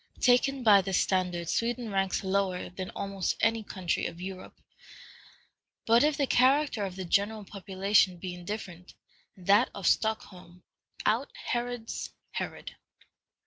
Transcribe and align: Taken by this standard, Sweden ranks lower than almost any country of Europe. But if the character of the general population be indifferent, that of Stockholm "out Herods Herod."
Taken 0.19 0.63
by 0.63 0.81
this 0.81 0.99
standard, 0.99 1.47
Sweden 1.47 1.91
ranks 1.91 2.23
lower 2.23 2.71
than 2.71 2.89
almost 2.95 3.37
any 3.39 3.61
country 3.63 4.07
of 4.07 4.19
Europe. 4.19 4.59
But 5.85 6.03
if 6.03 6.17
the 6.17 6.25
character 6.25 6.83
of 6.85 6.95
the 6.95 7.05
general 7.05 7.45
population 7.45 8.17
be 8.17 8.33
indifferent, 8.33 8.95
that 9.37 9.69
of 9.75 9.85
Stockholm 9.85 10.63
"out 11.05 11.29
Herods 11.35 12.13
Herod." 12.31 12.73